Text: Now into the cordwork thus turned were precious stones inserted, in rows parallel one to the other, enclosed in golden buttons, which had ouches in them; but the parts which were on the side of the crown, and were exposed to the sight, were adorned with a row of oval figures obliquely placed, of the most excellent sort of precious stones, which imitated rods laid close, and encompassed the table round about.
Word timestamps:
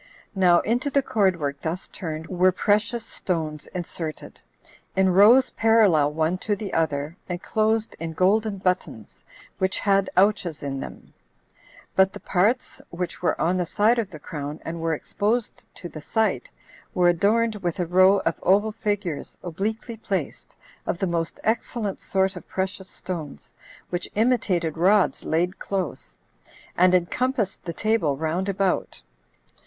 Now 0.33 0.61
into 0.61 0.89
the 0.89 1.03
cordwork 1.03 1.61
thus 1.61 1.87
turned 1.87 2.25
were 2.25 2.51
precious 2.51 3.05
stones 3.05 3.67
inserted, 3.67 4.41
in 4.95 5.11
rows 5.13 5.51
parallel 5.51 6.13
one 6.13 6.39
to 6.39 6.55
the 6.55 6.73
other, 6.73 7.15
enclosed 7.29 7.95
in 7.99 8.13
golden 8.13 8.57
buttons, 8.57 9.23
which 9.59 9.77
had 9.77 10.09
ouches 10.17 10.63
in 10.63 10.79
them; 10.79 11.13
but 11.95 12.13
the 12.13 12.19
parts 12.19 12.81
which 12.89 13.21
were 13.21 13.39
on 13.39 13.57
the 13.57 13.65
side 13.67 13.99
of 13.99 14.09
the 14.09 14.17
crown, 14.17 14.59
and 14.65 14.81
were 14.81 14.95
exposed 14.95 15.67
to 15.75 15.87
the 15.87 16.01
sight, 16.01 16.49
were 16.95 17.07
adorned 17.09 17.57
with 17.57 17.79
a 17.79 17.85
row 17.85 18.21
of 18.21 18.39
oval 18.41 18.71
figures 18.71 19.37
obliquely 19.43 19.97
placed, 19.97 20.55
of 20.87 20.97
the 20.97 21.05
most 21.05 21.39
excellent 21.43 22.01
sort 22.01 22.35
of 22.35 22.47
precious 22.47 22.89
stones, 22.89 23.53
which 23.91 24.09
imitated 24.15 24.79
rods 24.79 25.25
laid 25.25 25.59
close, 25.59 26.17
and 26.75 26.95
encompassed 26.95 27.63
the 27.65 27.71
table 27.73 28.17
round 28.17 28.49
about. 28.49 29.03